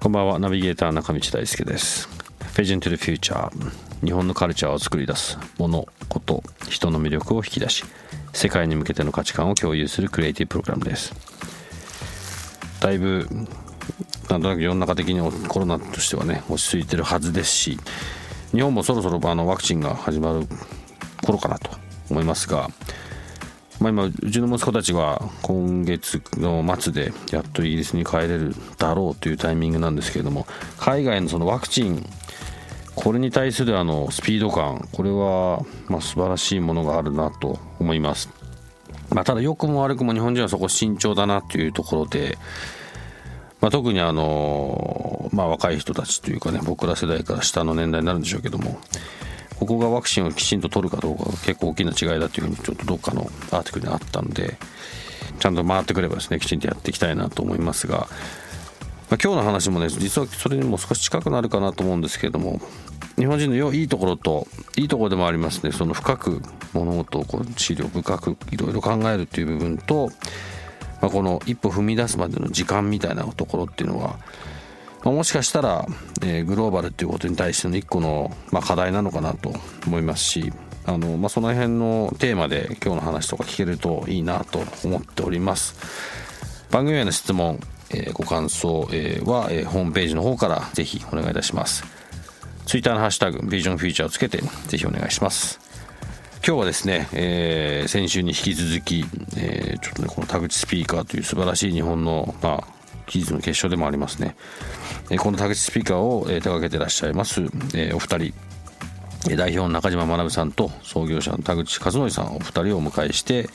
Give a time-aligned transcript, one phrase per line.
[0.00, 0.38] こんばんは。
[0.38, 2.08] ナビゲーター中道大輔です。
[2.54, 3.50] Vision to the Future
[4.02, 7.84] 日本のカルチャーを作り出すものこと人の魅力を引き出し
[8.32, 11.12] 世界に向けての価値観を共有するクリエイティブプログラムです。
[12.80, 13.28] だいぶ
[14.30, 17.78] なんとなく世の中的にコロナとしてはね落ち着いてるはずですし
[18.52, 20.46] 日本もそろそろあのワクチンが始まる
[21.22, 21.72] 頃かなと
[22.08, 22.68] 思いますが
[23.80, 30.46] まあ、今うちの息子たちは今月の末でやっとイギリスに帰れるだろうというタイミングなんですけれども
[30.78, 32.06] 海外のそのワクチン
[32.94, 38.28] これに対するあのスピード感これはまあ素晴らしいものがあるなと思います、
[39.10, 42.36] まあ、ただ良くも悪くも日本人はそこ慎重だなというところで、
[43.62, 48.78] まあ、特にあの、まあ、若い人たちというかね僕ら世代から下の年代になるんでしょうけども
[49.60, 54.56] ここがワクチンをきちんと取るかどうかが結構大きな違いだというふうにちょっとどっかのアーティクルにあったんで
[55.38, 58.08] ちゃんと回ってくればですねきちんとやっていきたいなと思いますが、まあ、
[59.22, 62.58] 今日の話もね実はそれにも少し近くなるかなと思うんですけれども
[63.18, 66.40] 日本人のいいところといいところでもありますねその深く
[66.72, 70.08] 物事をこう治療深くいろいろ考えるという部分と、
[71.02, 74.18] まあ、この一歩踏み出すまでの時間みたいなところっていうのは
[75.04, 75.86] まあ、もしかしたら、
[76.22, 79.52] えー、グローバルっていうことに対しての一個の、まあ、課題なのかなと
[79.86, 80.52] 思いますし
[80.84, 85.76] あの、まあ、その辺のテーマで今日の話とか聞けるといいなと思っております。
[86.70, 87.58] 番組への質問、
[87.90, 91.84] えー、ご感想、えー、は、えー、ホームページの方からぜひお願いいたします。
[92.66, 94.38] ツイッターのハッシュタグビジョンフューチャーをつけて
[94.68, 95.58] ぜひお願いします。
[96.46, 99.04] 今日はですね、えー、先週に引き続き、
[99.36, 102.79] えー、ちょっとねこの田口スピーカーという素晴らしい日本の、まあ、
[103.10, 104.36] 技術の結晶でもありますね。
[105.10, 107.42] えこの田口スピーカーを、え手掛けてらっしゃいます、
[107.74, 108.34] えお二人。
[109.36, 113.50] 代表の中島学さんと創業者の田口和則さんお二人をお迎えして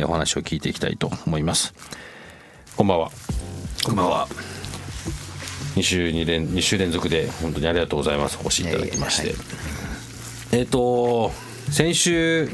[0.00, 1.74] お話を聞いていきたいと思います。
[2.76, 3.10] こんばんは。
[3.84, 4.26] こんばんは。
[5.76, 8.38] 2週 ,2 連2週連続で本当にありがとうございます。
[8.42, 9.36] お越しいただきまして、はい、
[10.52, 11.30] えっ、ー、と
[11.70, 12.48] 先週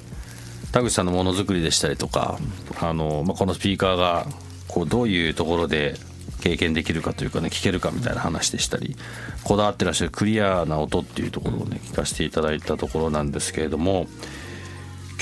[0.73, 2.39] 田口さんのものづくりでしたりとか
[2.81, 4.27] あの、まあ、このスピーカーが
[4.69, 5.95] こうどういうところで
[6.41, 8.97] 経験できるかというかね聞けるかみたいな話でしたり
[9.45, 14.07] こだわってらっしゃるクリアな音っていうところをね聞かせていただいたところなんですけれども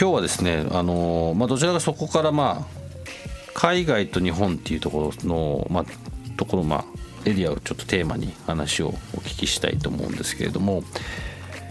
[0.00, 2.78] 今日はですねあの、まあ、どちらかそこからまあ
[3.54, 5.84] 海外と日本っていうところの、まあ、
[6.36, 6.84] ところまあ
[7.24, 10.84] エリアをちょっとテーマに話をお聞きしたいと思うんですけれども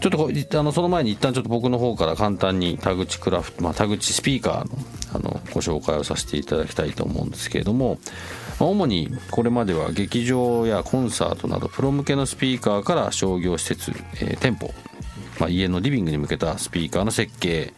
[0.02, 4.78] ちょっとこあのその前に一旦ちょっと僕の方から簡単に田口クラフト、まあ、田口スピーカーの
[5.16, 7.98] あのご紹介をさせていただきたいと思うんですけれども
[8.60, 14.74] 主にこれまでは劇場やコンサートなどプロ向けのスピーカーから商業施設、えー、店舗、
[15.40, 17.74] まあ、家のリビングに向けたスピーカーの設計、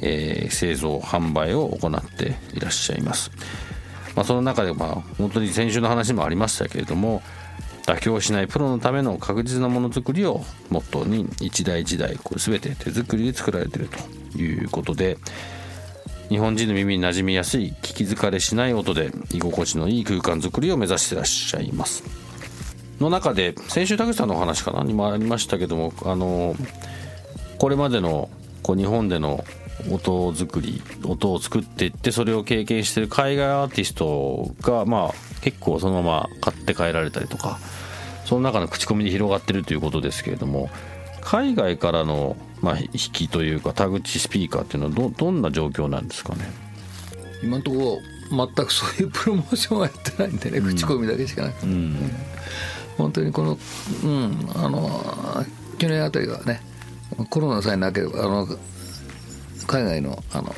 [0.00, 3.30] えー、製造販売を行っていらっしゃいます、
[4.14, 7.22] まあ、その中でまあ本当に先週の話もありましたけれども
[7.86, 13.88] 妥協しないプロのための確実なものづくりをモットーに一台一台これ全て手作りで作られている
[14.32, 15.18] ということで
[16.32, 22.04] 日本人の耳に馴染みやすい聞き疲れしない音で居心地のいい空間づくりを目指してらっしゃいます。
[22.98, 26.56] の中で先週田口さんのお話かなにもありましたけどもあの
[27.58, 28.30] これまでの
[28.62, 29.44] こう日本での
[29.90, 37.58] 音作り音を作っていってそれを経験してる海外アーティストがまあ結構そのまま買って帰られたりとか
[38.24, 40.70] その中の口コミで広がってるということですけれども
[41.20, 46.50] 海外からのまあ、引きというか田口スピーカーっていうのはどどんな状況なんですかね？
[47.42, 48.00] 今のとこ
[48.30, 51.96] ろ全くそういうプロモーションはやってないんでね、うん、口コミだけしかなくて、うん、
[52.96, 53.58] 本当にこの,、
[54.04, 55.44] うん、あの
[55.78, 56.62] 去年あたりはね
[57.28, 58.46] コロナさえなければあの
[59.66, 60.54] 海外のあの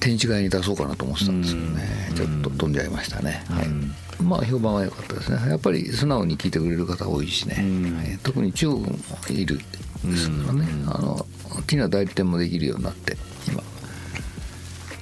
[0.00, 4.22] 展示会に出そうかなと思ってたんですけどね、うん、ちょっと飛んじゃいましたね、はい。
[4.22, 5.48] まあ評判は良かったですね。
[5.48, 8.96] やっぱり素直に聞いてくれる方多いしね、はい、特に中国も
[9.30, 9.60] いる
[10.04, 11.26] ですからね、あの
[11.58, 13.16] 大きな代理店もできるようになって
[13.48, 13.62] 今。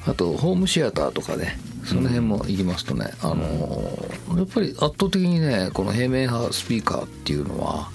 [0.05, 7.89] あとホームシアターとかねその辺も行きますとね、あのやっぱり圧倒的にねこの平面派スピーカーっていうのは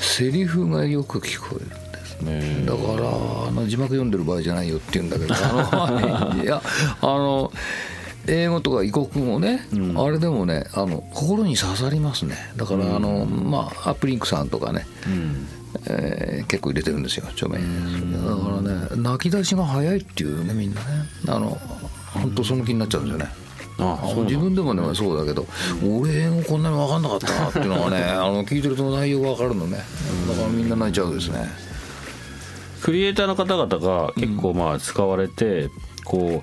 [0.00, 2.64] セリフがよく聞こえるんですね。
[2.66, 3.08] だから
[3.48, 6.62] あの字幕読んでる場合じゃないよって言うんだけど あのいや
[7.00, 7.52] あの
[8.28, 12.36] 英語とか異国語ね、あれでもねあの心に刺さりますね。
[12.56, 14.84] だからあの、まあアップリンクさんとかね、
[15.88, 20.86] えー結構入れてるんですよ著名だからね泣き出しが早いっていうねみんなね。
[21.28, 21.58] あの
[22.14, 23.26] 本当その気になっちゃうんですよね。
[23.78, 25.46] ああ自分でもねそうだけど、
[25.84, 29.78] 俺英語こんなに分かんなかったなっていうのがね あの聞いてると内容が分かるのね。
[30.28, 31.46] だからみんな泣いちゃうですね。
[32.80, 35.68] クリエイターの方々が結構まあ使われて、
[36.04, 36.42] こ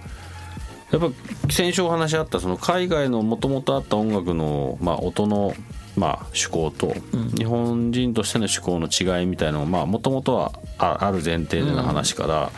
[0.94, 5.56] うやっぱ先週お話しあったその海外のもともとあった音楽のまあ音の
[5.96, 6.96] まあ趣向と。
[7.38, 12.52] 日本人としての趣向の違いみたいなのがもともとはあある前提での話から、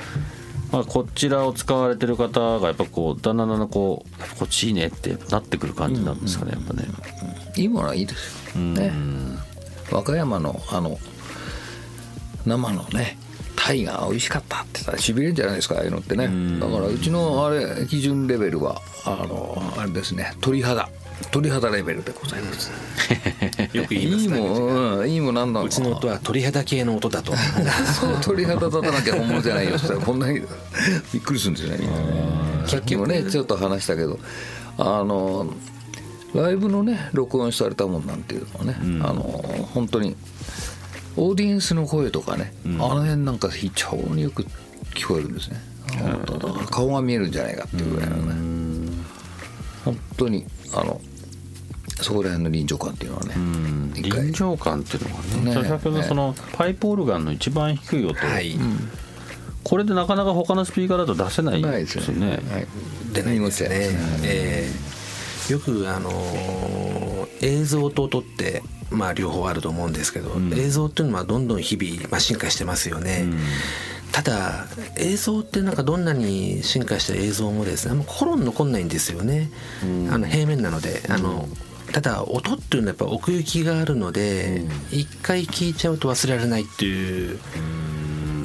[0.72, 6.86] まあ、こちらを使われてる方がやっぱこうだんだんだんだんこうこっちいいねってなってくる感じなんですかねやっぱね。
[7.56, 8.92] いいものはいいですよ、ね。
[9.92, 10.98] 和歌山のあの
[12.46, 13.18] 生のね
[13.56, 16.28] タイが美味しかったって言ったらしびれるんじゃないですかああいうのってね。
[16.60, 20.90] だからうちのあれ基準レベルはあのあれですね鳥肌
[21.32, 22.72] 鳥肌レベルでございます、
[23.74, 25.70] よく言いますねいいもん、うん、いいもんなんだう。
[25.70, 27.34] ちの音は鳥肌系の音だと。
[28.00, 29.76] そう鳥肌立たなきゃ本物じゃないよ。
[29.76, 30.42] って言ったらこんなに
[31.14, 32.68] びっくりするんですよねみんなね。
[32.68, 34.20] さっきもねちょっと話したけど
[34.78, 35.54] あの
[36.34, 39.24] ライブのね録音されたもんなんていうのはね、あの
[39.74, 40.16] 本当に
[41.16, 44.46] オーディエンスの声とかね、あの辺なんか非常によく
[44.94, 45.62] 聞こえるんですね、
[45.98, 48.92] 本当だから顔が見えるんじゃないかっていうぐらいのね、
[49.86, 50.46] 本当に
[50.76, 51.02] あの
[52.02, 53.36] そこら辺の臨場感っていうのはね、
[53.96, 55.24] 臨場感っていうのが
[55.54, 55.70] ねね。
[55.70, 58.58] 先ほどそのパイプオルガンの一番低い音、はい。
[59.64, 61.84] これでなかなか他のスピーカーだと出せないないでよね。
[61.86, 62.28] ですすよね。
[62.28, 62.68] はい、
[63.14, 63.70] 出ないですね、
[64.24, 64.96] えー
[65.52, 73.26] よくあのー映像と音ってまあ両方あると思うんですけど、映像っていうのはどんどん日々、まあ、進化してますよね、
[74.16, 74.66] ただ
[74.96, 79.50] 映像ってなんかどんなに進化した映像もですねあんま心に残んないんですよね、
[80.10, 81.50] あの平面なのであの、
[81.92, 87.40] ただ音っていうのはやっぱ奥行きがあるので一、回聞いちゃうと忘れられないっていう、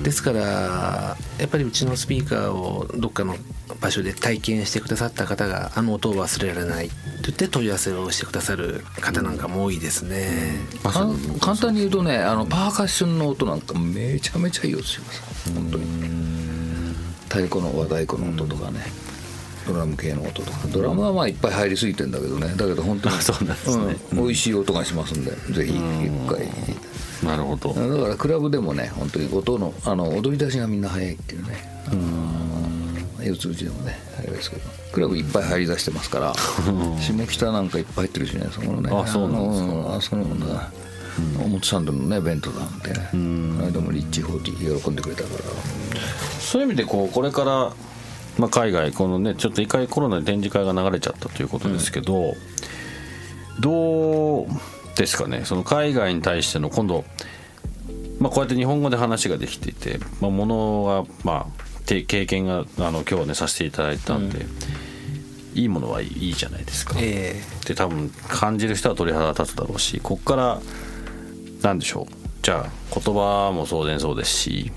[0.02, 1.16] ですからや
[1.46, 3.36] っぱりうちのスピーカーをどっかの
[3.80, 6.86] 場所で体験してくださった方があの音を忘れられない。
[6.86, 10.56] って言って問い合わせをしてくださる方なんかも多いですね。
[10.82, 11.16] かん。
[11.38, 15.84] 簡単に言うとねあのパーカッションの音なんかめちゃめちゃいい音します本当に。
[17.28, 18.80] 太鼓の和太鼓の音とかね
[19.66, 20.58] ドラム系の音とか。
[20.68, 22.48] ドラムはまあいっぱい入りすぎてんだけどね。
[22.56, 23.96] だけど本当に そうなんですね。
[24.12, 24.18] うん。
[24.24, 25.30] 美味しい音がしますんで。
[25.52, 25.80] ぜひ一
[26.28, 26.48] 回。
[27.22, 27.74] なるほど。
[27.74, 31.70] だからクラブでもね本当に音のあの踊り出しがみんな早いっていうね。
[33.22, 34.62] 四つ打ちでもねあれですけど。
[34.92, 36.34] クラブいっぱい入り出してますから
[37.00, 38.90] 下北なんかいっぱい入ってるしねそこのね。
[38.92, 39.66] あそうなんですか。
[39.66, 40.80] のあそのね
[41.44, 43.08] 表参道のね弁当なんてね。
[43.12, 45.34] この間もリッチーフォーティー喜んでくれたから。
[46.40, 47.72] そういう意味でこうこれから、
[48.38, 52.34] まあ、海外このねちょっと一回コロナで展示会が流れちゃったということですけど、
[53.60, 54.46] どう
[54.96, 55.44] ですかね？
[55.44, 57.04] その海外に対しての今度、
[58.18, 64.46] まあ、こうやって日本語で話ができていて、まあ、ものがまあて経験があの今日はねさせていただいたんで、
[65.54, 66.94] いいものはいいじゃないですか。
[66.98, 70.60] えで多分感じる人は鳥肌立つだろうしこっから
[71.62, 72.14] 何でしょう？
[72.42, 74.72] じゃあ言葉も当然そうですし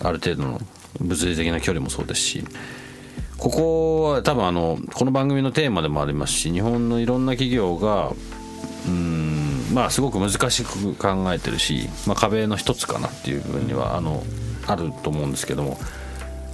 [0.00, 0.60] ある程度の
[1.00, 2.44] 物理的な距離もそうですし
[3.42, 8.12] ここは多分あのこの番組のテーマでもありますし日本のいろんな企業が
[8.86, 14.22] うんまあすごく難しく考えてるし、まあ、壁の一つかなっていう部分にはあの
[14.68, 15.76] あると思うんですけども。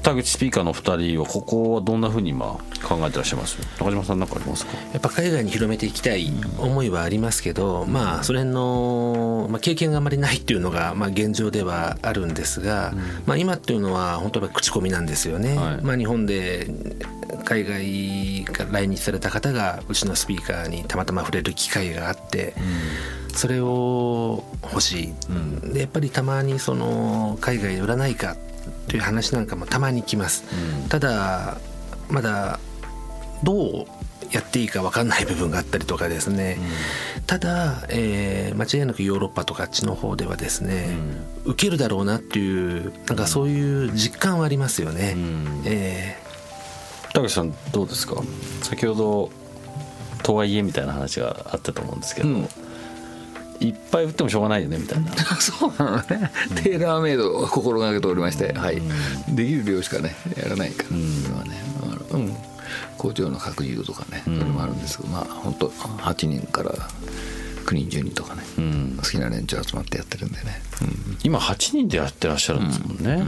[0.09, 3.59] 田口スピーカーの2人はここはどんなふうに今考えてらっしゃいます？
[3.79, 4.73] 中島さん何かありますか？
[4.89, 12.95] えやっぱ海外に広めていきたい思いはありますけど、まあそれの、まあ、経験があまりないっていうのが、まあ、現状ではあるんですが、
[13.27, 15.59] まあ、今っていうのは本当に口コミなんですよね。
[15.59, 15.83] はい。
[15.83, 16.67] まあ、日本で
[17.45, 22.55] 海外から来日された方がうちのスピーカーにたまたま触れる機会があって、
[23.35, 25.15] それを欲しい、
[25.71, 28.37] でやっぱりたまにその海外で売らないか
[28.89, 30.45] という話なんかもたまに来ます、
[30.89, 31.59] ただ
[32.09, 32.59] まだ
[33.43, 33.87] どう
[34.33, 36.59] やっていいか分かんない部分があったりとかですね、
[37.27, 40.89] ただ、えー間違いなくヨーロッパとかあっちの方ではですね、
[41.45, 45.15] 受けるだろうなっていうなんかそういう実感はありますよね、
[45.65, 46.17] え
[47.15, 48.23] 田口さんどうですか？
[48.63, 49.31] 先ほど
[50.23, 52.29] とはいえみたいな話があったと思うんですけど、
[53.61, 55.11] いっぱい売ってもしょうがないよねみたいな。
[55.41, 56.31] そうなのね、
[56.63, 58.81] テーラーメイドを心がけておりまして、はい、
[59.29, 60.85] できる量しかねやらないか。
[60.85, 62.37] ら、それはねあのうん。
[62.99, 66.73] 工場の拡充とかね、それもあるんですけどまあ本当8人から
[67.65, 68.43] 9人10人とかね、
[69.01, 70.61] 好きな連中集まってやってるんでね、
[71.23, 73.25] 今8人でやってらっしゃるんですもんね、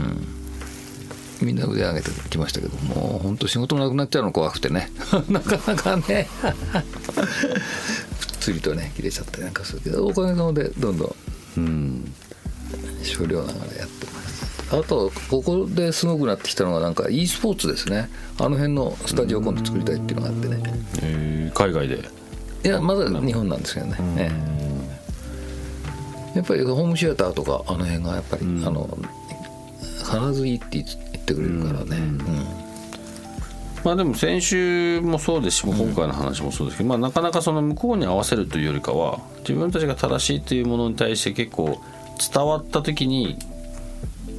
[1.41, 4.91] みんな腕上げてきましたけどもう本当仕事なくなっちゃうの怖くてね。
[5.29, 6.27] なかなかね。
[6.41, 11.15] ぷ っつりとね切れちゃったりなんかするけどおかげさまでどんど
[11.59, 12.13] ん
[13.03, 14.75] 少量ながらやってます。
[14.75, 18.09] あとここですごくなってきたのがなんか e スポーツですね。
[18.39, 20.63] あの辺のスタジオを今度作りたいっていうのがあってね。
[21.03, 22.09] えー海外で？
[22.63, 24.31] いやまだ日本なんですけどね、え
[26.33, 26.37] え。
[26.37, 28.97] やっぱりホームシアターとかあの辺がやっぱり、あの
[29.99, 30.87] 必ずいいって言っ
[31.25, 32.19] てくれるからね、うん
[33.83, 41.81] まあでも先週もそうですし今回の話もそうですけど、まあ、なかなかその向こうに合わせるというよりかは自分たちが正しいというものに対して結構
[42.33, 43.39] 伝わった時に、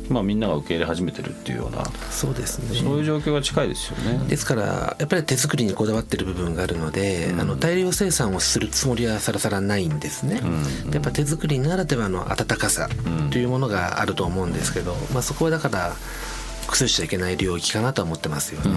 [0.08, 2.78] まあ、みんなが受け入れ始めてるっていうようなそうですね。
[2.78, 4.24] そういう状況が近いですよね。
[4.28, 10.40] ですからやっぱり手作りにこだわってる部分があるので、あの大量生産をするつもりはさらさらないんですね、
[10.86, 12.88] でやっぱ手作りならではの温かさ
[13.30, 15.96] というものがあると思うんですけど、まあ、そこはだから
[16.66, 18.70] 崩しちゃいけない領域かなとは思ってますよね、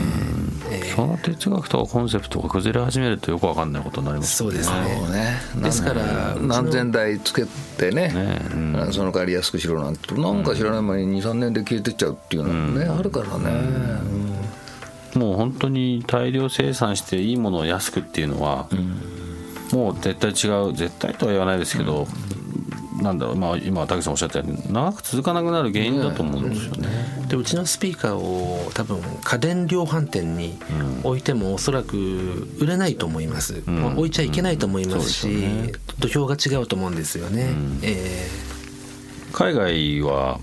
[0.72, 0.96] えー。
[0.96, 4.78] その哲学とかコンセプトが崩れ始めるとよくわかんないことになりますそうですね。
[5.10, 5.62] ね。
[5.62, 7.46] ですから何千台つけ
[7.78, 14.26] てねねうんその代わり安くしろなんてなんか知らない間に23年で消えてっちゃうっていうのもね、あるからね、
[15.16, 18.68] もう本当に大量生産していいものを安くっていうのは、
[19.72, 22.08] もう絶対違う絶対とは言わないですけど、
[23.02, 26.88] なんだろうまあ今竹さんおっしゃったように長く続かなくなる原因だと思うんですよね。
[27.28, 30.58] でうちのスピーカーを多分家電量販店に
[31.04, 37.50] 置いてもおそらく売れないと思います、まあ置いちゃいけないと思いますし、土俵が違うと思うんですよね、
[37.82, 38.28] え
[39.34, 40.40] 海外は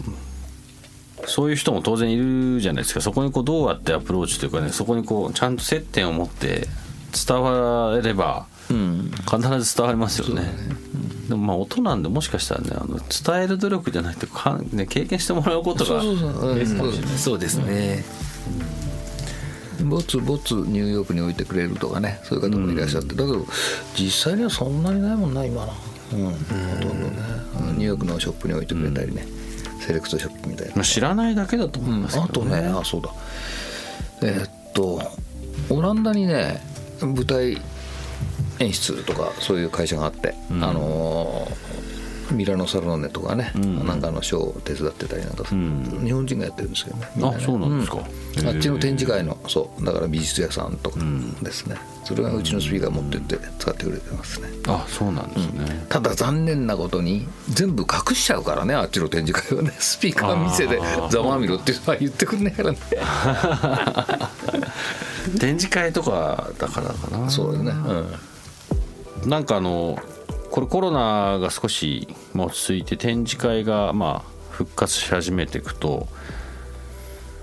[1.26, 3.00] そういう人も当然いるじゃないですか。
[3.00, 6.66] そこにこうどうやってアプローチというかねそこにこうちゃんと接点を持って
[7.26, 10.52] 伝われば必ず伝わりますよね。
[11.32, 16.54] でもまあ音なんでもしかしたらねあの伝える努力じゃなくてか、ね、経験してもらうことがそうそうそう。
[16.54, 18.04] ベースかもしれないーそうですね、
[19.82, 22.20] ぼつぼつニューヨークに置いてくれるとかね。
[22.24, 23.46] そういう方もいらっしゃって、だけど
[23.98, 25.72] 実際にはそんなにないもんな今な
[26.12, 26.36] うん、ほ
[26.82, 27.16] とんどね。
[27.78, 29.26] ニューヨークのショップに置いてくれたりね、
[29.80, 30.74] セレクトショップみたいな。
[30.76, 32.50] まあ知らないだけだと思いますあけどね。
[32.50, 32.68] とね。
[32.68, 33.08] あそうだ。
[34.20, 35.00] えーっと
[35.70, 36.60] オランダにね
[37.00, 37.56] 舞台
[38.62, 41.82] 演出とかそういう会社があって、あのー
[42.32, 45.60] ミラノサローネとかね、なんかあのショーを手伝ってたりなんかする、
[46.04, 47.34] 日本人がやってるんですけどねね。
[47.36, 47.98] あそうなんですか。
[47.98, 48.48] うん。
[48.48, 50.98] あっちの展示会のそうだから美術屋さんとか
[51.42, 54.48] ですね、それがうちのスピーカー持ってって使ってくれてますね。
[54.66, 55.86] あそうなんですね。
[55.88, 59.72] ただ残念なことに全部隠しちゃうからねあっちの展示会はね。
[59.78, 62.78] スピーカー店でざまあみろって言ってくんねえからね。
[65.38, 67.30] 展示会とかだからかな。
[67.30, 68.06] そうだね、うん
[69.26, 69.98] なんかあの
[70.50, 76.08] これコロナが少しまあ落ち着いて展示会がまあ復活し始めていくと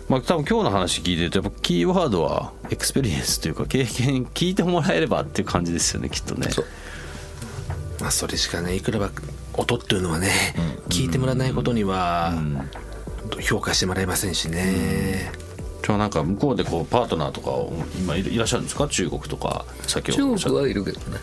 [0.08, 6.50] まあ多分今日の話聞いてるとやっぱキーワードはエクスペリエンスというか経験聞いてもらえればっていう感じですよねきっとね。
[6.52, 6.66] そう。
[8.02, 9.10] まあそれしかねいくらば
[9.56, 10.32] 音っていうのはね、
[10.88, 12.34] 聞いてもらわないことには
[13.42, 15.32] 評価してもらえませんしね、
[15.84, 18.88] じゃあなんか向こうでこうパートナーとかを今いらっしゃるんですか？
[18.88, 21.18] 中国とか先ほど中国はいるけどね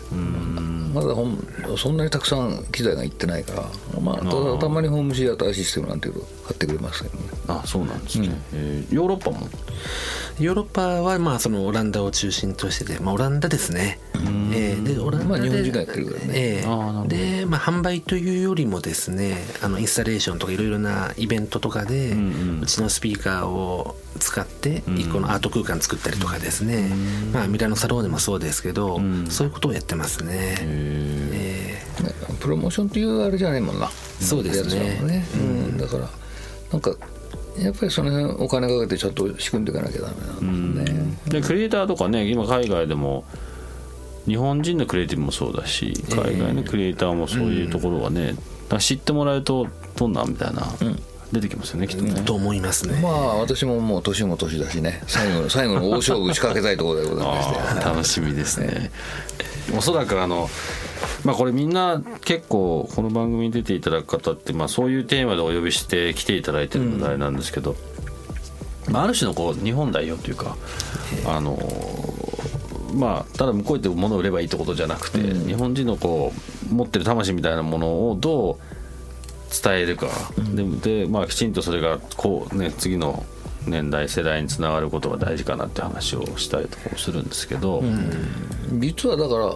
[0.93, 1.37] まだほん
[1.77, 7.23] そんなにたくさん機材がいってないからまあただたまにホームシアターシステムなんていうの買ってくれますけどね。
[7.45, 9.47] たあそうなんですね、えーヨーロッパも？
[10.39, 13.99] ヨーロッパはまあそのオランダを中心としてて、まあ、オランダですね、
[14.53, 16.27] えーでオランダで、まあ日本人がやってるからね。
[16.33, 22.11] えーで、まあ、販売というよりもですねあのインスタレーションとかいろいろなイベントとかで、
[22.61, 26.89] うちのスピーカーを使って一個のアート空間作ったりとかですね、
[27.33, 28.99] まあ、ミラノサローネもそうですけど、
[29.29, 31.83] そういうことをやってますね、え。
[31.99, 33.89] ーねプロモーションっていうあれじゃないもんな。
[34.19, 34.99] そうですね。
[35.03, 36.09] ね、うん、だから
[36.71, 36.91] なんか
[37.59, 43.25] やっぱりその辺お金かけてちゃんと仕組んでいかなきゃダメなんだね、でクリエイターとかね今海外でも
[44.27, 48.41] 日本人のクリエイティブもそうだし海外のクリエイターもそういうところはね、だか
[48.75, 50.63] ら知ってもらえるとどんなんみたいな、
[51.31, 55.01] 出てきますよねきっとね、と思いますね、まあ私ももう年も年だしね。
[55.07, 57.79] 最後の最後の大勝負仕掛けたいところでございまして。
[57.83, 58.91] 楽しみですね。
[59.75, 60.49] おそらくあの
[61.23, 67.75] まあこれみんな結構この番組に出ていただく方って、まあ、そういうテーマでお呼びして来ていただいてるのであれなんですけど、
[68.89, 70.55] まあ、ある種のこう日本代表というか
[71.25, 71.57] あの
[72.93, 76.33] まあただ向こう行って物を売ればいいってことじゃなくて、日本人のこ
[76.71, 78.57] う持ってる魂みたいなものをどう
[79.63, 80.07] 伝えるか、
[80.53, 83.25] でで、まあ、きちんとそれがこう、ね、次の
[83.65, 87.83] 年代世代につながることが大事かなって話をしたりとかもするんですけど、
[88.73, 89.55] 実はだから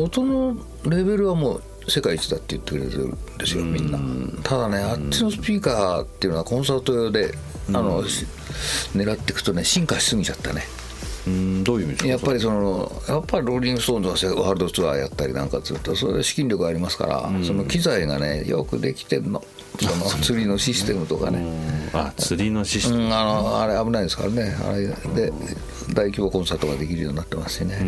[0.00, 3.98] 音のレベルはもう世界一だって言ってくれてるんですよみんな。
[4.42, 7.34] ただねあっちのスピーカーっていうのはコンサート用で
[7.68, 8.26] あの、し
[8.94, 10.62] 狙っていくとね進化しすぎちゃったね
[11.26, 12.08] うんどういう意味ですか？
[12.10, 19.42] やっぱりそのやっぱりローリング・ストーンズがワールドツアーやったりなんかするとそれは資金力ありますから、その機材がねよくできてんの。
[19.80, 21.42] その釣りのシステムとかね、
[21.92, 24.54] あ釣りのシステム、うん、あのあれ危ないですからね。
[24.64, 25.32] あれで
[25.92, 27.78] 大規模コンサートができるようになってますしね、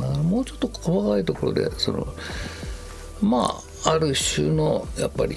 [0.00, 2.06] だからもうちょっと細かいところでその
[3.20, 5.36] まあある種のやっぱり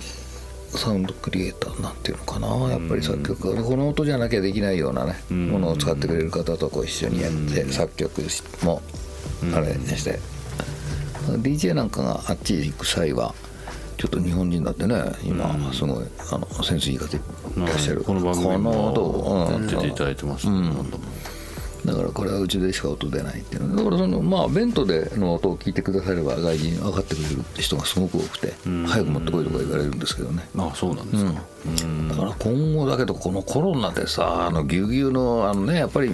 [0.78, 8.22] サウンドクリエイターなんていうのかなやっぱり作曲家この音じゃなきゃできないようなねものを使ってくれる方とこう一緒にやって作曲
[8.64, 8.82] も
[9.54, 10.20] あれにして。
[11.26, 13.34] DJ なんかがあっち行く際は
[13.98, 17.20] ちょっと日本人だってね今すごいあのセンスいい方い
[17.58, 18.04] らっしゃる。
[18.04, 19.62] この番組この音もうん。
[19.64, 21.04] やってていただいてます、何度も
[21.86, 23.76] だからこれはうちでしか音出ないっていうの。
[23.76, 28.54] だからそのまあベントでの音を聞いてくだされば外人分かってくれるって人がすごく多くて
[28.88, 30.48] 早く持ってこいとか言われるんですけどね。
[30.58, 36.12] あそうなんですか、だから今後だけどこのコロナでさあのぎゅうぎゅうのあのねやっぱり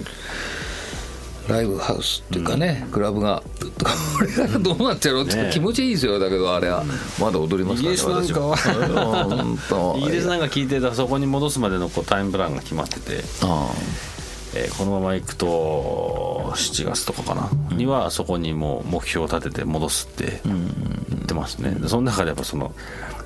[1.48, 6.20] ライブハウスっていうかね、クラブがこれからどうなっちゃうのってね気持ちいいですよ。
[6.20, 6.84] だけどあれは
[7.18, 9.96] まだ踊りますからイギリスなんかは。
[9.98, 13.72] イギリスなんか聞いてたらそこに戻すまでのこうタイムプランが決まってて、あ
[14.54, 22.74] えーこのまま行くと7月とかかな、にはそこにもう目標を立てて戻すって言ってますね、でその中でやっぱその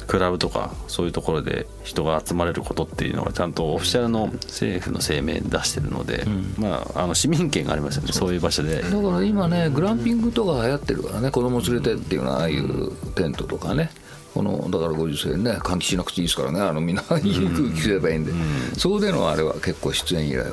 [0.06, 6.24] クラブとかそういうところで人が集まれることっていうのがちゃんとオフィシャルの政府の声明出してるので、
[6.58, 8.12] まああの市民権がありますよね。
[8.12, 8.34] そう。
[8.34, 8.82] いう場所で。
[8.82, 13.90] だから今ねグランピングとか流行ってるからね子供連れてっていうのはああいうテントとかね。
[14.32, 18.32] このだから50歳ね換気しなくていいですからねあのみんないい空気吸えばいいんで、
[18.76, 20.50] そこでのあれは結構出演依頼は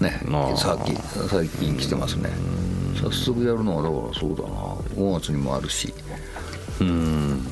[0.00, 0.20] ね。
[0.30, 0.52] あ。
[0.52, 0.96] あ最近
[1.28, 2.30] 最近来てますね。
[3.00, 4.48] 早速やるのはだからそうだな。
[4.94, 5.92] 5月にもあるし。
[6.80, 7.46] うん。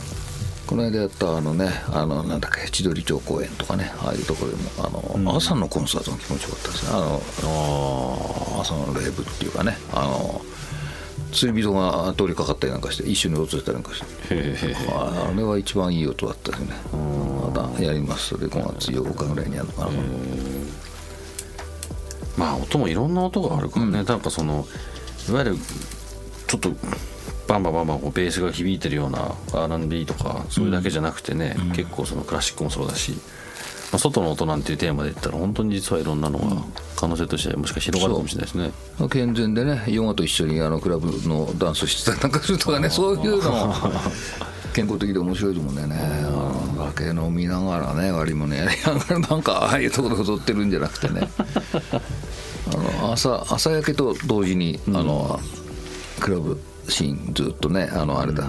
[0.67, 3.93] この間やったあのねあのなんだっけ千鳥町公園とかね。
[3.99, 6.91] ああいうところでもあの、朝のコンサートが気持ちよかったですね。
[6.93, 9.77] あの朝のライブっていうかね。
[9.93, 10.41] あの
[11.33, 14.77] 釣り人が通りかかったりなんかして一緒に踊ってたりなんかして。
[14.93, 16.75] あれは一番いい音だったですね。
[16.93, 18.29] またやります。
[18.29, 19.91] それ5月8日ぐらいにやるのかな
[22.45, 24.67] まあ音もいろんな音があるからね、なんかその
[25.29, 25.57] いわゆる
[26.47, 26.71] ちょっと
[27.49, 33.13] バンバンバンバンこうベースが響いてるような R&B とかそういうだけじゃなくてね、結構そのクラシックもそうだし、
[33.93, 36.63] まあ、外の音なんていうテーマで言ったら本当に実はいろんなのが
[36.97, 39.09] 可能性としてもしかしたら広がるかもしれないですね。
[39.09, 43.75] 健全でねヨガと一緒にあのクラブのダンスしてたり なんかするとかねそういうのも
[44.75, 46.25] 健康的で面白いと思うんだよね。
[46.95, 51.29] 酒飲みながらね割り物やりながらなんかああいうところで踊ってるんじゃなくてね
[52.73, 55.39] あの朝朝焼けと同時にあの、
[56.21, 58.45] クラブシーンずっとねあのあれだ、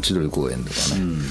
[0.00, 0.74] 千鳥公園とかね、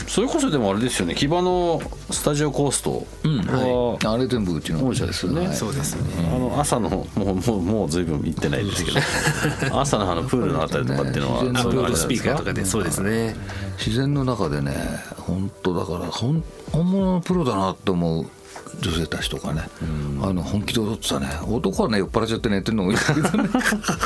[0.07, 1.15] それこそでもあれですよね。
[1.15, 1.81] 木場の
[2.11, 3.05] スタジオコースト。
[3.23, 5.47] は、あれ全部うちの本社ですよね。
[5.47, 6.01] はいそうですね。
[6.33, 8.99] あの朝のもうもうもう随分行ってないですけど。
[9.79, 11.43] 朝のあのプールのあたりとかっていうのはね。
[11.43, 13.35] そういうのあれアップロードスピーカーとかかでそうですね。
[13.77, 14.73] 自然の中でね
[15.17, 16.43] 本当だから本
[16.79, 18.25] 本物のプロだなって思う
[18.79, 19.63] 女性たちとかね、
[20.21, 21.27] あの本気で踊ってたね。
[21.49, 23.49] 男はね酔っ払っちゃって寝てるのもいいんだけどね。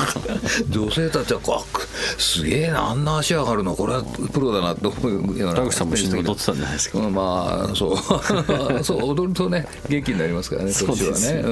[0.69, 4.95] 女性たちはこうすげえなあんな足上がるのこれはプロだなって思
[5.33, 5.53] うような。
[5.53, 6.99] 田口さんも一緒に踊ってたんじゃないですか。
[6.99, 7.97] うんまあそう。
[8.83, 11.43] そう踊るとね元気になりますからねはね、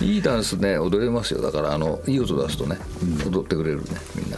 [0.00, 1.40] うん、いいダンスね踊れますよ。
[1.40, 2.76] だからあのいい音出すとね、
[3.24, 4.36] 踊ってくれるねみんな。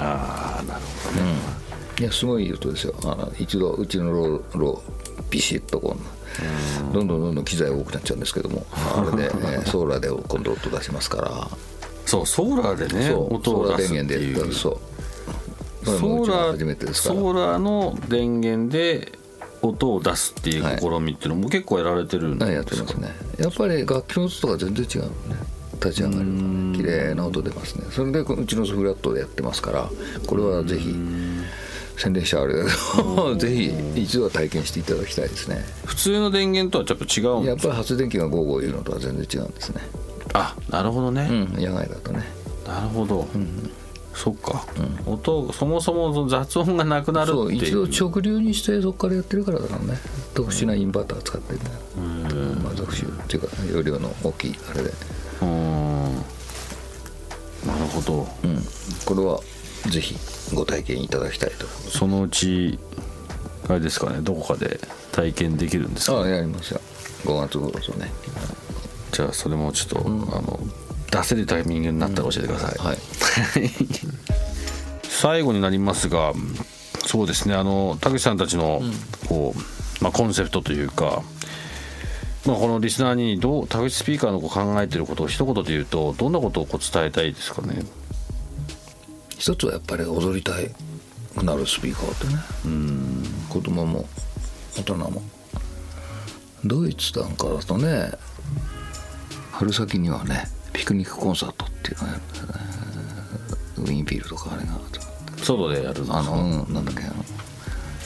[0.00, 1.57] ああなるほどね、
[1.98, 2.94] いやすごい音ですよ。
[3.04, 8.64] あの一度うちのローロービシッとこうどんどんどんどん機材多くなっちゃうんですけども。
[8.72, 11.48] あれで、 えーソーラーで今度音出しますから。
[12.06, 14.78] そうソーラーでね音を出すってソーラー電源いうそう。
[15.84, 19.12] ソーラーソーラーの電源で
[19.62, 23.16] 音を出すっていう試みっていうのも結構やられてるんはいやっですかてますね。
[23.38, 25.14] やっぱり楽器の音とか全然違うのね。
[25.74, 27.84] 立ち上がりがね綺麗な音出ますね。
[27.90, 29.90] それでうちのフラットでやってますから。
[30.26, 30.94] これはぜひ
[31.98, 35.64] 宣伝しちゃあれだけどぜひ一度は体験していただきたいですね。
[35.84, 39.82] 普通の電源とはちょっと違うんやっぱり発電機がゴーゴー言うのとは全然違うんですね。
[40.32, 42.22] あなるほどね、うん野外だとね。
[42.66, 43.26] なるほど、
[44.14, 44.66] そっか、
[45.06, 47.86] 音そもそもその雑音がなくなるっていう。
[47.86, 49.98] 一度直流にしてそこからやってるからだからね。
[50.34, 51.76] 特殊なインバーター使ってるんだよ。
[52.62, 54.90] まあ特殊っていうか容量の大きいあれで。
[54.90, 56.14] うーん。
[57.66, 58.28] なるほど。
[58.44, 58.62] うん。
[59.04, 59.40] これは
[59.86, 60.16] ぜひ
[60.54, 61.66] ご体験いただきたいと。
[61.66, 62.78] そのうち
[63.68, 64.80] あれですかねどこかで
[65.12, 66.80] 体験できるんですかああやりますよ。
[67.24, 68.10] 5月頃とね。
[69.12, 70.60] じゃあそれもちょっと、あの
[71.10, 72.98] 出せるタイミングになったら教えてください、はい。
[75.08, 76.32] 最後になりますが
[77.06, 78.82] そうですねあの田口さんたちの
[79.26, 81.22] こう、まあ、コンセプトというか
[82.46, 87.82] まあ、このリスナーにどう田口スピーカーのこう考えてることを一言で言うとどんなことをこう伝えたいですかね？
[89.38, 90.70] 一つはやっぱり踊りたい
[91.36, 92.34] くなるスピーカーってね。
[93.48, 94.06] 子供も
[94.76, 95.22] 大人も。
[96.64, 98.10] ドイツなんかだとね
[99.52, 102.52] 春先にはねピクニックコンサートっていうのをやるんだよね。
[103.78, 104.80] ウィーンフィールドかあれが
[105.42, 107.04] 外でやるのあの、うん、なんだっけ。
[107.04, 107.24] あの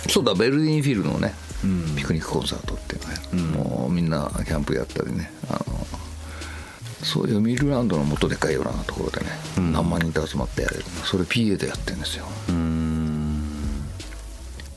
[0.09, 1.33] そうだベルディンフィルのね、
[1.97, 3.18] ピクニックコンサートっていうのをや
[3.62, 5.33] る、もうみんなキャンプやったりね。
[5.49, 5.87] あの
[7.02, 9.30] そういうミルランドの元でかいようなところでね、
[9.72, 10.84] 何万人と集まってやれる。
[11.04, 12.26] それ PA でやってるんですよ。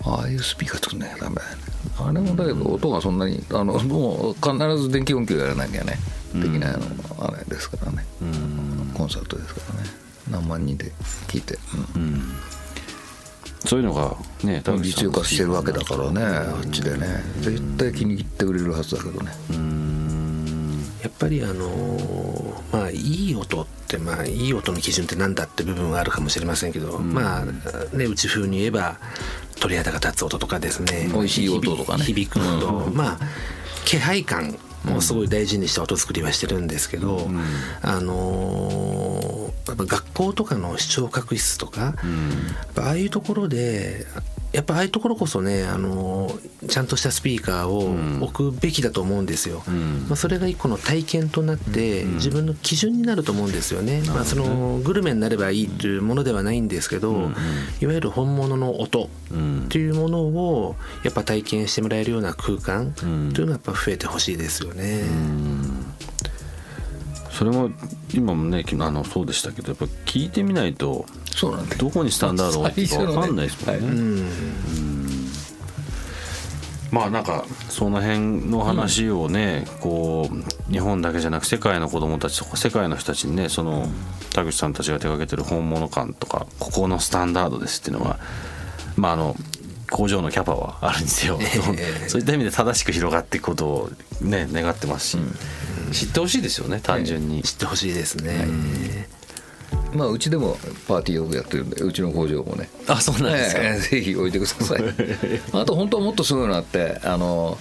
[0.07, 1.63] ああいうスピーカー作んなきゃダメだよね。
[1.97, 5.97] あれもだけど音がそんなにあのもう必ず電気音響やらなきゃね。
[6.33, 6.79] できないの
[7.19, 8.05] あれですからね。
[8.93, 9.89] コンサートですからね。
[10.29, 10.91] 何万人で
[11.27, 11.57] 聞いて、
[11.95, 12.21] うん。
[13.65, 17.23] そういうのがね実用化してるわけだからねあっちでね。
[17.39, 19.31] 絶対気に入ってくれるはずだけどね
[21.05, 27.45] やっぱりあのーまあいい音ってまあいい音の基準ってなんだって部分はあるかもしれませんけど、まあ
[27.95, 28.97] ね内風に言えば
[29.59, 31.07] 鳥肌が立つ音とかですね。
[31.13, 32.05] 美味しい音とかね。
[32.05, 33.19] 響く音、まあ
[33.85, 34.57] 気配感
[34.95, 37.29] をすごい大事にした音作りはしてるんですけど、
[37.83, 41.93] あのーやっぱ学校とかの視聴覚室とか、
[42.77, 44.07] ああいうところで
[44.55, 49.63] やっぱああいうところこそね、あのーちゃんとしたスピーカーを置くべきだと思うんですよ。
[50.07, 54.01] まあ、それが一個の体験となって自分の基準になると思うんですよね。
[54.07, 57.29] まあ、そのグルメになればいいというものではないんですけど、
[57.81, 59.07] いわゆる本物の音っ
[59.69, 65.03] ていうものをやっぱ体験してもらえるような空間というのはやっぱ増えてほしいですよね。
[67.31, 67.69] それも
[68.13, 74.23] 今もねあのそうでしたけどやっぱ聞いてみないとそうなんどこにスタンダードを置いて分かんないですもんね。
[74.23, 74.35] はい。
[76.91, 83.87] まあなんかその辺の話をね、こう日本だけじゃなく世界の子どもたちとか世界の人たちにねその
[84.33, 88.17] 田口さんたちが手掛けてる本物感とかここのスタンダードですっていうのは
[88.95, 89.35] まああの
[89.91, 91.37] 工場のキャパはあるんですよ、
[92.07, 93.89] そういった意味で正しく広がっていくことを
[94.21, 95.17] ね願ってますし、
[95.91, 98.47] 知ってほしいですよね単純に、知ってほしいですね。
[99.95, 102.69] まあうちでもパーティーよくやってるんでうちの工場もね。
[102.87, 104.83] あそうなんですか、ええぜひ置いてください。
[105.53, 107.57] あと本当はもっとすごいのあってあの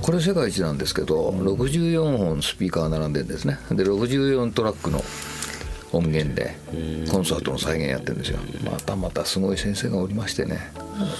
[0.00, 3.58] これ世界一なんですけど64本スピーカー並んでるんですね。
[3.70, 5.04] で64トラックの
[5.92, 6.56] 音源で
[7.10, 8.38] コンサートの再現やってるんですよ。
[8.64, 10.72] またまたすごい先生がおりましてね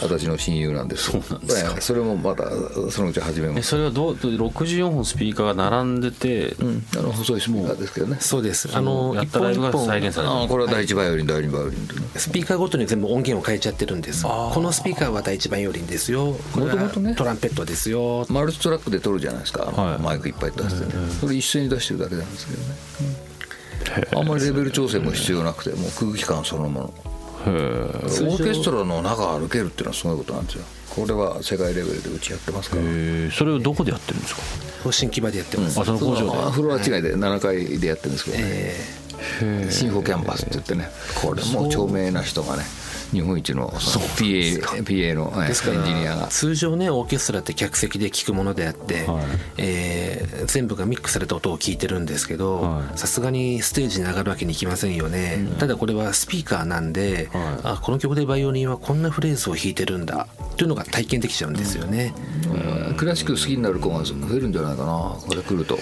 [0.02, 1.10] 私の親友なんです。
[1.10, 1.80] そうなんですか。
[1.80, 2.44] それもまた
[2.90, 3.58] そのうち始めます。
[3.58, 6.84] えそれはどう64本スピーカーが並んでて、うん。
[6.96, 8.16] あの細いスピーカーですけどね。
[8.20, 8.68] そうです。
[8.76, 9.86] あのやったライブが一本一本。
[9.86, 14.24] 再現されてこれは第一バイオリン第二バイオリンスピーカーごとに全部音源を変えちゃってるんです。
[14.24, 16.34] このスピーカーは第一バイオリンですよ。
[16.52, 17.14] これは元々ね。
[17.16, 18.26] トランペットですよ。
[18.28, 20.02] マルチトラックで撮るじゃないですか、はい。
[20.02, 27.11] マイクいっぱい出してね、それ一斉に出してるだけなんですけどね、あんまりレベル調整も必要なくてもう空気感そのもの
[27.50, 30.64] オーケストラの中歩けるっていうのはすごいことなんですよ。
[30.90, 32.82] これは世界レベルでうちやってますから。
[32.84, 33.30] えー。
[33.30, 34.42] それをどこでやってるんですか？
[34.84, 35.80] 方針基場でやってます。
[35.80, 40.88] あその工場フロア違いで7階でやってるんですけどね、えシンフォキャンパスって言ってね。
[41.22, 42.64] これも著名な人がね
[43.12, 46.26] 日本一のその PA, PA のえーですからエンジニアが。
[46.28, 49.24] 通常ねオーケストラって客席で聴くものであって、はい。
[49.58, 52.98] えー全部がミックスされた音を聞いてるんですけどはい。
[52.98, 57.42] さすがにステージに上がるわけにいきませんよね、ただこれはスピーカーなんで、はい。
[57.64, 62.14] あこの曲でバイオリンはこんなフレーズを弾いてるんだっていうのが体験できちゃうんですよね、
[62.88, 62.94] うん。
[62.96, 65.78] クラシック好きになる子が増えるんじゃないかなこれ来ると。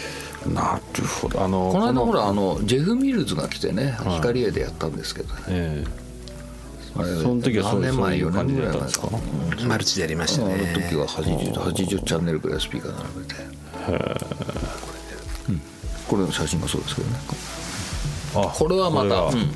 [0.46, 1.42] なるほど。
[1.42, 5.84] あのこの間ほらあのジェフ・ミルズが来てね光栄でやったんですけどね
[6.94, 9.08] その時はそう何年前4そういう感じ年ぐらい前でやったんですか？
[9.68, 13.34] マルチでやりましたあのね時は 80, 80チャンネルぐらいスピーカー並べて。
[15.48, 15.60] うん。
[16.08, 17.16] これの写真もそうですけどね。
[18.36, 19.22] あこれはまた。
[19.22, 19.50] これうん。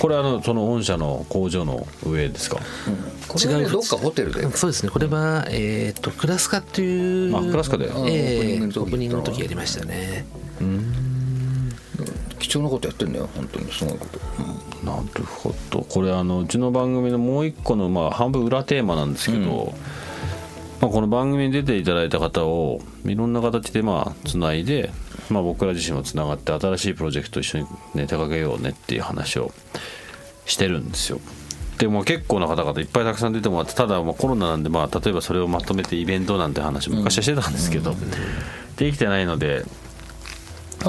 [0.00, 2.60] これあのその御社の工場の上ですか、
[3.26, 4.90] これはね違うどっかホテルでそうですね。
[4.90, 7.86] これは、えー、とクラスカっていうあクラスカで。
[7.86, 10.24] えープニングの時オープニングの時やりましたね。
[12.38, 13.72] 貴重なことやってんだよ本当に。
[13.72, 14.20] すごいこと、
[14.88, 15.82] なるほど。
[15.82, 19.74] これあのうちの番組のもう一個のまあ半分裏テーマなんですけど、
[20.80, 24.90] まあ、この番組に出ていただいた方をいろんな形でまあつないで、
[25.28, 29.52] まあ、僕ら自身もつながって新しいプロジェクト一緒に、ね、手掛けようねっていう話を
[30.46, 31.20] してるんですよ。
[31.78, 37.94] でも結構な方々いっぱいたくさん出てもらってただまあコロナなんでまあ例えばそれをまとめてイベントなんて話も昔はしてたんですけど、
[38.76, 39.64] できてないので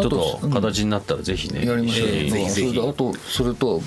[0.01, 2.07] ちょっと形になったらぜひねやりましょう。
[2.07, 3.81] よ、一緒にそれであとそれと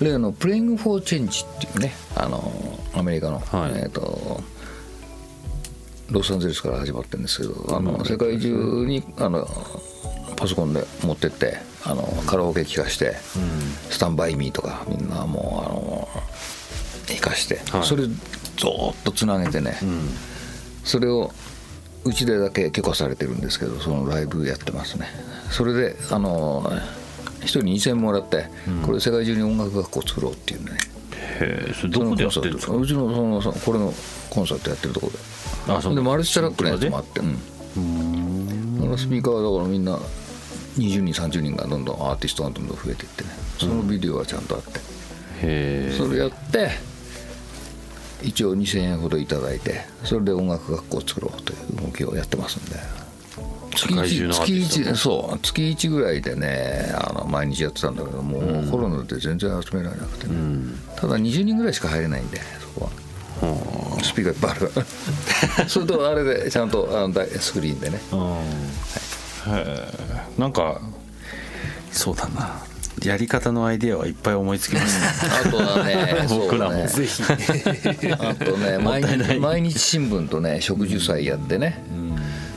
[0.00, 3.72] 例の「プレイング・フォー・チェンジ」っていうねあのアメリカの、はい。
[3.82, 4.42] えっ、と
[6.10, 9.48] ロサンゼルスから始まってるんですけどあの世界中にあの
[10.36, 13.16] パソコンで持ってってあのカラオケ聴かして
[13.88, 16.08] 「スタンバイミーとかみんなもうあの
[17.06, 17.86] 弾かして、はい。
[17.86, 19.76] それずーっとつなげてね、
[20.84, 21.32] それを
[22.04, 25.06] うちでだけ許可されてるんですけどそのライブやってますね。
[25.50, 26.70] それであの
[27.40, 28.46] 一人2000円もらって、
[28.84, 30.70] これ世界中に音楽学校作ろうっていうね。
[31.40, 32.74] へえそれどこでやってるんですか？
[32.74, 33.92] うちのそのそのこれの
[34.30, 35.18] コンサートやってるところで。
[35.78, 35.94] あそう。
[35.94, 37.20] でマルチトラックのやつもあって。
[37.20, 38.78] うん。
[38.80, 39.96] だからスピーカーはだからみんな
[40.78, 43.30] 20人30人がどんどんアーティストがどんどん増えていってね。
[43.58, 44.82] そのビデオはちゃんとあって、へ
[45.42, 45.94] え。
[45.96, 46.70] それやって
[48.22, 52.76] 一応2000円ほどいただいてそれで音楽学校を作ろうという動きをやってますんで。
[53.74, 60.34] 月世界中のアーテ1ィスト月1そう月1ぐらいでねあの毎日やってたんだけどもうコロナで全然集められなくてね、
[60.96, 62.90] ただ20人ぐらいしか入れないんでそこは。
[64.04, 64.68] スピーカーいっぱいある。
[64.68, 64.80] か
[65.64, 68.00] らそれとあれでちゃんとあの大スクリーンでね。
[69.46, 69.88] へえ
[70.38, 70.78] なんか
[71.90, 72.62] そうだな
[73.04, 75.30] やり方のアイデアはいっぱい思いつきますね。
[75.46, 76.86] あとはね 僕らも。
[76.86, 77.22] ぜひ。
[77.22, 81.82] あとね 毎日毎日新聞とね植樹祭やってね、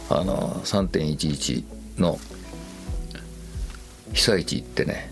[0.10, 1.64] あの3.11
[1.98, 2.20] の
[4.14, 5.10] 被災地行ってね、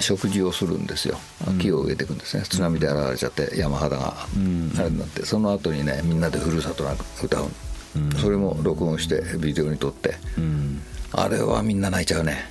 [0.00, 1.18] 植樹をするんですよ。
[1.58, 2.44] 木を植えていくんですね。
[2.48, 7.50] 津波で洗われちゃって山肌があれになってその後にねみんなでふるさとなんか歌う、
[8.20, 10.16] それも録音してビデオに撮って、
[11.12, 12.50] あれはみんな泣いちゃうね、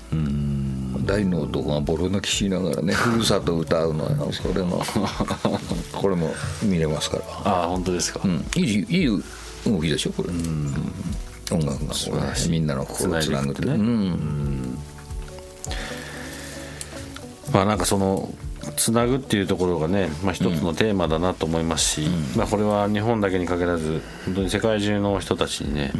[1.09, 4.31] 大の男がボロ泣きしながらね ふるさと歌うのよ。
[4.31, 4.83] それも。
[5.91, 9.05] これも見れますから、ああ本当ですか、うん、いいいい
[9.65, 10.93] 動きでしょこれ、うん。
[11.51, 13.65] 音楽がこうねみんなの心をつなぐって。
[13.65, 13.73] ね。
[13.73, 14.77] うん。
[17.51, 18.31] まあなんかその
[18.77, 25.91] つなぐっていうところがね、まあ、一つのテーマだなと思いますし、まあ、これは日本だけに限らず本当に世界中の人たちにね、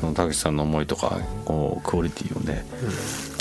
[0.00, 2.66] その田口さんの思いとかこうクオリティをね、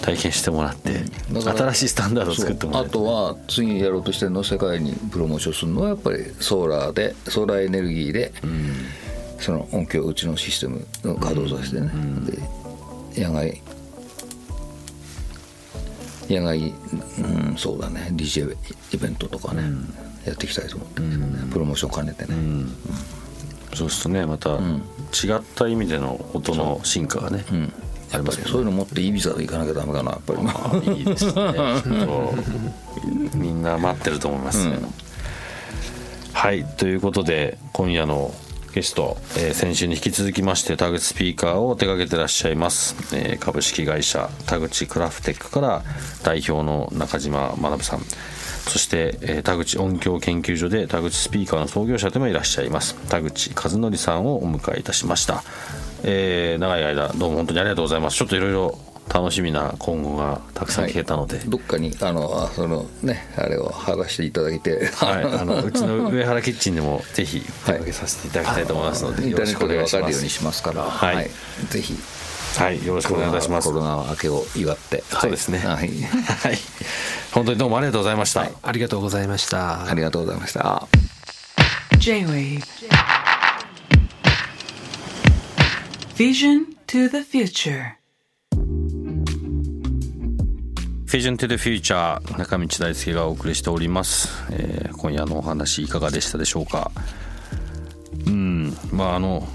[0.07, 2.89] 体験してもらって、だから新しいスタンダードを作ってもらって。
[2.89, 8.31] あとは次やろうとしてるの世界にプロモーションするのはやっぱりソーラーでソーラーエネルギーで、
[9.39, 11.91] その音響うちのシステムを稼働させてね、
[13.15, 13.61] で野外。
[16.29, 18.09] 野外、うん、そうだね。
[18.13, 18.55] DJ
[18.93, 19.63] イベントとかね、
[20.25, 22.35] やっていきたいと思ってるんですけどね、プロモーション兼ねてね、
[23.73, 27.73] そうするとねまた違った意味での音の進化がね、うん
[28.11, 31.33] やっぱりそういうの持っていいビザで行かなきゃダメかなやっぱりあいいですね。
[33.35, 34.93] みんな待ってると思います、うん
[36.33, 38.31] はいということで今夜の
[38.71, 45.83] ゲスト、えー先週に引き続きまして田口スピーカーを手掛けてらっしゃいます、えー株式会社田口クラフテックから
[46.23, 48.01] 代表の中島学さん。
[48.67, 55.43] そして、えー田口音響研究所で田口スピーカーの創業者でもいらっしゃいます田口和則さんをお迎えいたしました、
[56.03, 58.17] えー長い間どうも本当にありがとうございます。
[58.17, 58.77] ちょっといろいろ
[59.13, 70.13] 楽しみな今後がたくさん聞けたので、どっかにあのあそのねあれを剥がしていただいて、はい、あの うちの上原キッチンでもぜひ手掛けさせていただきたいと思いますので、インターネットでよろしくお願いします。
[70.13, 71.31] 分かるようにしますから、はい。
[71.69, 71.95] ぜひ。
[72.57, 73.67] はい、よろしくお願いいたします。
[73.67, 73.73] コ。
[73.73, 75.59] ロナ明けを祝って、そうですね。
[75.59, 75.89] はい、はい、
[77.31, 78.49] 本当にどうもありがとうございました。
[78.63, 79.87] ありがとうございました。
[79.87, 80.87] ありがとうございました。
[81.99, 82.63] J-Wave
[86.17, 87.91] Vision to the future.
[91.05, 96.89] フィジョン to the future 中道大輔がお送りしております、えー今夜のお話いかがでしたでしょうか？
[98.25, 99.47] うんまああの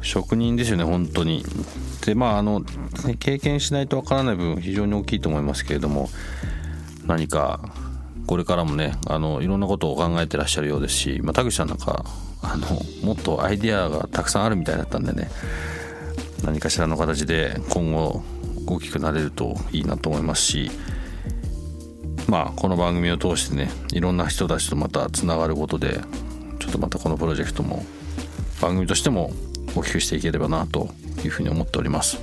[0.00, 1.44] 職人ですよね本当に。
[2.06, 2.62] でまああの
[3.18, 6.08] 経験しないとわからない分非常に大きいと思いますけれども
[7.04, 7.60] 何か
[8.26, 12.06] これからもねあのいろんなことを考えてらっしゃるようですし、まあ、田口さんなんか
[12.40, 12.66] あの
[13.06, 15.28] もっとアイデアがたくさんあるみたいだったんでね
[16.44, 18.22] 何かしらの形で今後
[18.66, 20.70] 大きくなれるといいなと思いますし
[22.28, 26.00] まあこの番組を通してねいろんな人たちとまたつながることで
[26.58, 27.84] ちょっとまたこのプロジェクトも
[28.60, 29.32] 番組としても
[29.74, 30.88] 大きくしていければなと
[31.24, 32.18] いうふうに思っております。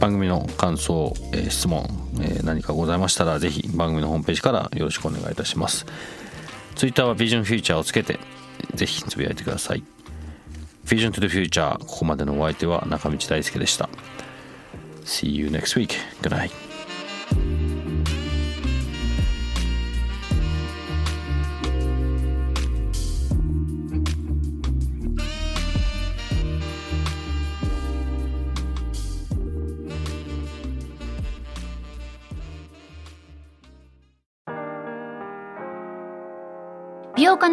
[0.00, 1.84] 番組の感想、えー質問、
[2.20, 5.86] えー何かございましたらぜひ番組のホームページからよろしくお願いいたします。
[6.76, 8.18] ツイッターはビジョンフューチャーをつけて
[8.74, 9.82] ぜひつぶやいてください。
[10.88, 13.88] Vision to the Future ここまでのお相手は中道大輔でした
[15.04, 15.94] See you next week.
[16.22, 16.67] Good night.